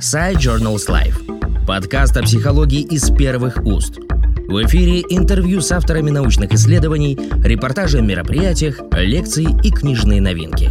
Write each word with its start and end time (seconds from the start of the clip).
Side 0.00 0.36
Journals 0.36 0.88
Life. 0.90 1.64
Подкаст 1.66 2.18
о 2.18 2.22
психологии 2.22 2.82
из 2.82 3.10
первых 3.10 3.64
уст. 3.64 3.96
В 3.96 4.62
эфире 4.66 5.00
интервью 5.00 5.62
с 5.62 5.72
авторами 5.72 6.10
научных 6.10 6.52
исследований, 6.52 7.16
репортажи 7.42 7.98
о 7.98 8.02
мероприятиях, 8.02 8.78
лекции 8.92 9.46
и 9.66 9.70
книжные 9.70 10.20
новинки. 10.20 10.70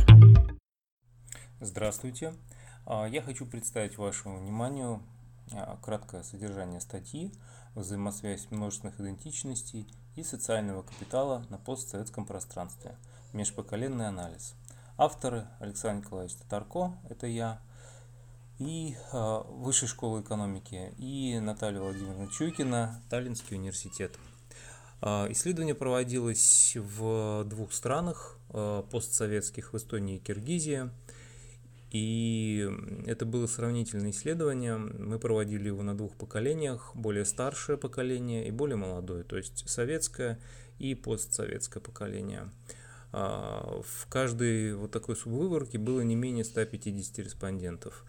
Здравствуйте. 1.59 2.35
А, 2.85 3.07
я 3.07 3.23
хочу 3.23 3.47
представить 3.47 3.97
вашему 3.97 4.37
вниманию 4.37 5.01
а, 5.51 5.77
краткое 5.81 6.21
содержание 6.21 6.79
статьи 6.79 7.33
«Взаимосвязь 7.73 8.47
множественных 8.51 8.99
идентичностей 8.99 9.87
и 10.15 10.23
социального 10.23 10.83
капитала 10.83 11.43
на 11.49 11.57
постсоветском 11.57 12.27
пространстве. 12.27 12.95
Межпоколенный 13.33 14.07
анализ». 14.07 14.53
Авторы 14.97 15.47
Александр 15.59 16.05
Николаевич 16.05 16.35
Татарко, 16.35 16.93
это 17.09 17.27
я, 17.27 17.59
и 18.59 18.95
э, 19.11 19.41
Высшей 19.49 19.87
школы 19.87 20.21
экономики, 20.21 20.93
и 20.97 21.39
Наталья 21.39 21.81
Владимировна 21.81 22.29
Чуйкина, 22.29 23.01
Таллинский 23.09 23.57
университет. 23.57 24.17
Э, 25.01 25.27
исследование 25.31 25.75
проводилось 25.75 26.75
в 26.75 27.43
двух 27.45 27.73
странах 27.73 28.37
э, 28.49 28.83
постсоветских, 28.89 29.73
в 29.73 29.77
Эстонии 29.77 30.17
и 30.17 30.19
Киргизии. 30.19 30.89
И 31.91 32.69
это 33.05 33.25
было 33.25 33.47
сравнительное 33.47 34.11
исследование. 34.11 34.75
Мы 34.77 35.17
проводили 35.17 35.67
его 35.67 35.81
на 35.81 35.95
двух 35.95 36.15
поколениях, 36.15 36.91
более 36.93 37.23
старшее 37.23 37.77
поколение 37.77 38.47
и 38.47 38.51
более 38.51 38.75
молодое, 38.75 39.23
то 39.23 39.37
есть 39.37 39.69
советское 39.69 40.37
и 40.77 40.93
постсоветское 40.93 41.81
поколение. 41.81 42.49
В 43.15 44.07
каждой 44.09 44.75
вот 44.75 44.91
такой 44.91 45.15
субвыборке 45.15 45.77
было 45.77 46.01
не 46.01 46.15
менее 46.15 46.43
150 46.43 47.19
респондентов. 47.19 48.03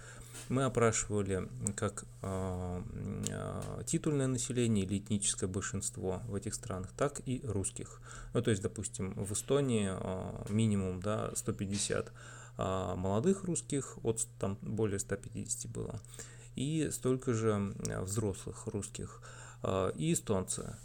Мы 0.48 0.64
опрашивали 0.64 1.48
как 1.76 2.04
э, 2.22 2.82
э, 3.28 3.82
титульное 3.86 4.26
население 4.26 4.84
или 4.84 4.98
этническое 4.98 5.48
большинство 5.48 6.22
в 6.26 6.34
этих 6.34 6.54
странах, 6.54 6.90
так 6.96 7.20
и 7.24 7.40
русских. 7.44 8.00
Ну, 8.34 8.42
то 8.42 8.50
есть, 8.50 8.62
допустим, 8.62 9.12
в 9.14 9.32
Эстонии 9.32 9.90
минимум 10.52 11.00
да, 11.00 11.30
150 11.34 12.12
э, 12.58 12.94
молодых 12.96 13.44
русских, 13.44 13.98
от 14.04 14.26
там 14.38 14.58
более 14.60 14.98
150 14.98 15.70
было, 15.70 16.00
и 16.56 16.90
столько 16.90 17.32
же 17.34 17.74
взрослых 18.02 18.66
русских 18.66 19.22
и 19.94 20.12
эстонцы, 20.12 20.76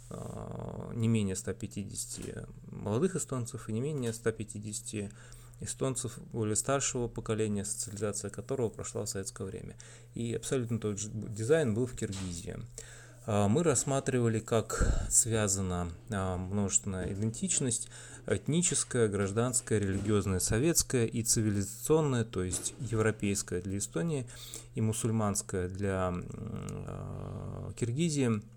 не 0.94 1.08
менее 1.08 1.36
150 1.36 2.48
молодых 2.70 3.16
эстонцев 3.16 3.68
и 3.68 3.72
не 3.72 3.80
менее 3.80 4.12
150 4.12 5.12
эстонцев 5.60 6.18
более 6.32 6.56
старшего 6.56 7.06
поколения, 7.06 7.64
социализация 7.64 8.30
которого 8.30 8.68
прошла 8.68 9.04
в 9.04 9.08
советское 9.08 9.44
время. 9.44 9.76
И 10.14 10.34
абсолютно 10.34 10.80
тот 10.80 10.98
же 10.98 11.10
дизайн 11.12 11.74
был 11.74 11.86
в 11.86 11.94
Киргизии. 11.94 12.56
А, 13.26 13.48
мы 13.48 13.62
рассматривали, 13.62 14.40
как 14.40 15.06
связана 15.08 15.90
а, 16.10 16.36
множественная 16.36 17.12
идентичность, 17.12 17.88
этническая, 18.26 19.08
гражданская, 19.08 19.78
религиозная, 19.78 20.40
советская 20.40 21.06
и 21.06 21.22
цивилизационная, 21.22 22.24
то 22.24 22.42
есть 22.42 22.74
европейская 22.78 23.60
для 23.60 23.78
Эстонии 23.78 24.26
и 24.74 24.80
мусульманская 24.80 25.68
для 25.68 26.12
а, 26.12 27.72
Киргизии– 27.76 28.42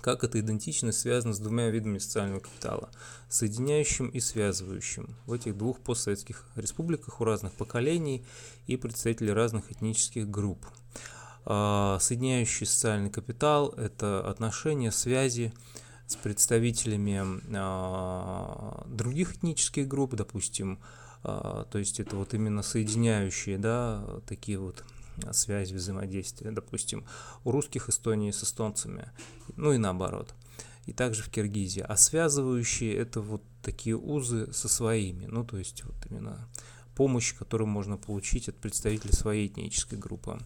как 0.00 0.22
эта 0.22 0.38
идентичность 0.38 1.00
связана 1.00 1.34
с 1.34 1.38
двумя 1.40 1.68
видами 1.68 1.98
социального 1.98 2.40
капитала, 2.40 2.90
соединяющим 3.28 4.08
и 4.08 4.20
связывающим 4.20 5.16
в 5.26 5.32
этих 5.32 5.56
двух 5.56 5.80
постсоветских 5.80 6.46
республиках 6.54 7.20
у 7.20 7.24
разных 7.24 7.52
поколений 7.54 8.24
и 8.68 8.76
представителей 8.76 9.32
разных 9.32 9.72
этнических 9.72 10.30
групп. 10.30 10.64
А, 11.48 11.98
соединяющий 12.00 12.66
социальный 12.66 13.08
капитал– 13.08 13.68
это 13.76 14.28
отношения, 14.28 14.90
связи 14.90 15.52
с 16.08 16.16
представителями 16.16 17.22
а, 17.54 18.84
других 18.88 19.36
этнических 19.36 19.86
групп, 19.86 20.16
допустим, 20.16 20.80
а, 21.22 21.64
то 21.70 21.78
есть 21.78 22.00
это 22.00 22.16
вот 22.16 22.34
именно 22.34 22.62
соединяющие, 22.62 23.58
да, 23.58 24.04
такие 24.26 24.58
вот 24.58 24.84
связь 25.30 25.70
взаимодействия, 25.70 26.50
допустим, 26.50 27.06
у 27.44 27.52
русских 27.52 27.88
Эстонии 27.88 28.32
с 28.32 28.42
эстонцами, 28.42 29.10
ну 29.54 29.72
и 29.72 29.78
наоборот. 29.78 30.34
И 30.86 30.92
также 30.92 31.22
в 31.22 31.30
Киргизии. 31.30 31.80
А 31.80 31.96
связывающие 31.96 32.94
это 32.94 33.20
вот 33.20 33.42
такие 33.62 33.96
узы 33.96 34.52
со 34.52 34.68
своими, 34.68 35.26
ну 35.26 35.44
то 35.44 35.58
есть 35.58 35.84
вот 35.84 35.96
именно 36.10 36.48
помощь, 36.96 37.34
которую 37.34 37.68
можно 37.68 37.96
получить 37.96 38.48
от 38.48 38.56
представителей 38.56 39.12
своей 39.12 39.46
этнической 39.46 39.98
группы. 39.98 40.38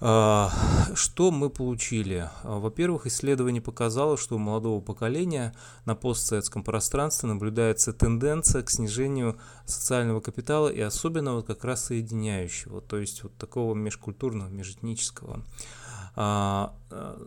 А, 0.00 0.52
что 0.94 1.30
мы 1.30 1.50
получили? 1.50 2.28
А, 2.44 2.58
во-первых, 2.58 3.06
исследование 3.06 3.60
показало, 3.60 4.16
что 4.16 4.36
у 4.36 4.38
молодого 4.38 4.80
поколения 4.80 5.54
на 5.86 5.96
постсоветском 5.96 6.62
пространстве 6.62 7.28
наблюдается 7.28 7.92
тенденция 7.92 8.62
к 8.62 8.70
снижению 8.70 9.38
социального 9.66 10.20
капитала 10.20 10.68
и 10.68 10.80
особенно 10.80 11.34
вот 11.34 11.46
как 11.46 11.64
раз 11.64 11.86
соединяющего, 11.86 12.80
то 12.80 12.98
есть 12.98 13.24
вот 13.24 13.36
такого 13.36 13.74
межкультурного, 13.74 14.48
межэтнического. 14.48 15.44
А, 16.14 16.74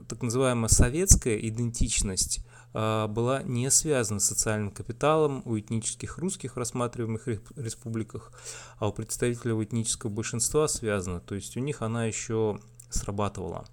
так 0.07 0.21
называемая 0.21 0.69
советская 0.69 1.37
идентичность 1.37 2.45
была 2.73 3.43
не 3.43 3.69
связана 3.69 4.19
с 4.19 4.25
социальным 4.25 4.71
капиталом 4.71 5.41
у 5.45 5.59
этнических 5.59 6.17
русских 6.17 6.53
в 6.53 6.57
рассматриваемых 6.57 7.27
республиках, 7.57 8.31
а 8.77 8.87
у 8.87 8.93
представителей 8.93 9.61
этнического 9.63 10.09
большинства 10.09 10.67
связана. 10.67 11.19
То 11.19 11.35
есть 11.35 11.57
у 11.57 11.59
них 11.59 11.81
она 11.81 12.05
еще 12.05 12.59
срабатывала. 12.89 13.65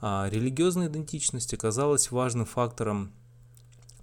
А 0.00 0.28
религиозная 0.30 0.88
идентичность 0.88 1.54
оказалась 1.54 2.10
важным 2.10 2.44
фактором 2.44 3.12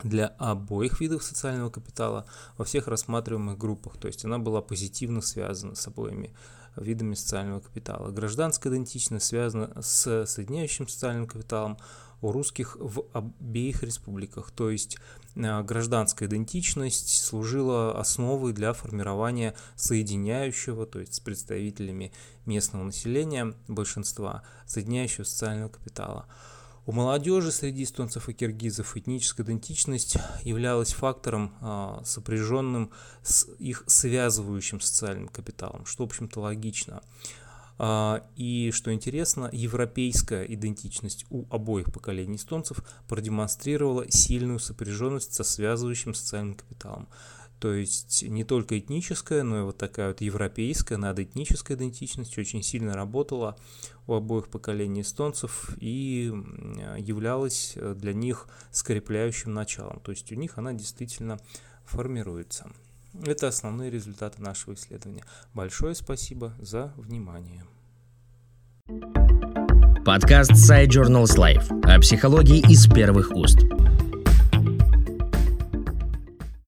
для 0.03 0.27
обоих 0.27 0.99
видов 0.99 1.23
социального 1.23 1.69
капитала 1.69 2.25
во 2.57 2.65
всех 2.65 2.87
рассматриваемых 2.87 3.57
группах, 3.57 3.97
то 3.97 4.07
есть 4.07 4.25
она 4.25 4.37
была 4.39 4.61
позитивно 4.61 5.21
связана 5.21 5.75
с 5.75 5.87
обоими 5.87 6.33
видами 6.75 7.15
социального 7.15 7.59
капитала. 7.59 8.11
Гражданская 8.11 8.71
идентичность 8.73 9.25
связана 9.25 9.71
с 9.81 10.25
соединяющим 10.25 10.87
социальным 10.87 11.27
капиталом 11.27 11.77
у 12.21 12.31
русских 12.31 12.77
в 12.79 13.05
обеих 13.13 13.83
республиках, 13.83 14.51
то 14.51 14.69
есть 14.69 14.97
Э, 15.35 15.63
гражданская 15.63 16.27
идентичность 16.29 17.23
служила 17.23 17.99
основой 17.99 18.53
для 18.53 18.73
формирования 18.73 19.55
соединяющего, 19.75 20.85
то 20.85 20.99
есть 20.99 21.15
с 21.15 21.19
представителями 21.19 22.11
местного 22.45 22.83
населения, 22.83 23.53
большинства, 23.67 24.43
соединяющего 24.65 25.23
социального 25.23 25.69
капитала. 25.69 26.27
У 26.85 26.91
молодежи 26.91 27.51
среди 27.51 27.83
эстонцев 27.83 28.27
и 28.27 28.33
киргизов 28.33 28.97
этническая 28.97 29.45
идентичность 29.45 30.17
являлась 30.43 30.93
фактором, 30.93 31.55
а, 31.61 32.01
сопряженным 32.03 32.91
с 33.21 33.47
их 33.57 33.83
связывающим 33.87 34.81
социальным 34.81 35.29
капиталом, 35.29 35.85
что, 35.85 36.03
в 36.03 36.07
общем-то, 36.07 36.41
логично. 36.41 37.01
А, 37.79 38.21
и, 38.35 38.71
что 38.71 38.93
интересно, 38.93 39.49
европейская 39.53 40.43
идентичность 40.43 41.25
у 41.29 41.45
обоих 41.49 41.91
поколений 41.91 42.35
эстонцев 42.35 42.83
продемонстрировала 43.07 44.11
сильную 44.11 44.59
сопряженность 44.59 45.33
со 45.33 45.45
связывающим 45.45 46.13
социальным 46.13 46.55
капиталом. 46.55 47.07
То 47.63 47.73
есть 47.73 48.23
не 48.23 48.43
только 48.43 48.77
этническая, 48.77 49.41
но 49.41 49.59
и 49.59 49.63
вот 49.63 49.77
такая 49.77 50.09
вот 50.09 50.19
европейская, 50.19 50.97
надоэтническая 50.97 51.77
идентичность 51.77 52.37
очень 52.37 52.61
сильно 52.61 52.93
работала 52.93 53.55
у 54.05 54.15
обоих 54.15 54.49
поколений 54.49 54.99
эстонцев 54.99 55.69
и 55.79 56.29
являлась 56.97 57.77
для 57.95 58.13
них 58.13 58.49
скрепляющим 58.71 59.53
началом. 59.53 60.01
То 60.01 60.11
есть 60.11 60.29
у 60.33 60.35
них 60.35 60.57
она 60.57 60.73
действительно 60.73 61.39
формируется. 61.85 62.69
Это 63.25 63.47
основные 63.47 63.89
результаты 63.89 64.41
нашего 64.41 64.73
исследования. 64.73 65.23
Большое 65.53 65.95
спасибо 65.95 66.53
за 66.59 66.91
внимание. 66.97 67.63
Подкаст 70.03 70.51
Side 70.51 70.89
Journals 70.89 71.37
Life 71.37 71.81
о 71.83 71.97
психологии 72.01 72.59
из 72.69 72.87
первых 72.87 73.31
уст. 73.31 73.59